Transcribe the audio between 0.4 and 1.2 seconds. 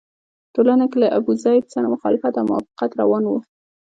په ټولنه کې له